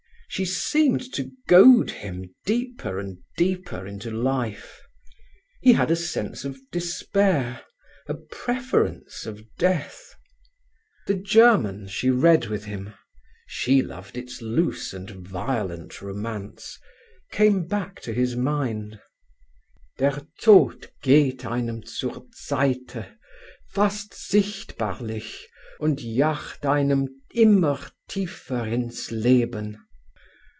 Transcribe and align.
She 0.33 0.45
seemed 0.45 1.11
to 1.15 1.29
goad 1.49 1.91
him 1.91 2.33
deeper 2.45 2.99
and 2.99 3.17
deeper 3.35 3.85
into 3.85 4.09
life. 4.09 4.79
He 5.59 5.73
had 5.73 5.91
a 5.91 5.95
sense 5.97 6.45
of 6.45 6.57
despair, 6.71 7.65
a 8.07 8.13
preference 8.13 9.25
of 9.25 9.43
death. 9.57 10.15
The 11.05 11.15
German 11.15 11.89
she 11.89 12.09
read 12.09 12.45
with 12.45 12.63
him—she 12.63 13.81
loved 13.81 14.15
its 14.15 14.41
loose 14.41 14.93
and 14.93 15.09
violent 15.11 16.01
romance—came 16.01 17.67
back 17.67 17.99
to 18.03 18.13
his 18.13 18.33
mind: 18.37 19.01
"_Der 19.99 20.25
Tod 20.39 20.89
geht 21.03 21.45
einem 21.45 21.83
zur 21.85 22.25
Seite, 22.33 23.17
fast 23.73 24.13
sichtbarlich, 24.13 25.45
und 25.81 25.99
jagt 25.99 26.65
einem 26.65 27.09
immer 27.35 27.81
tiefer 28.09 28.65
ins 28.65 29.11
Leben. 29.11 29.77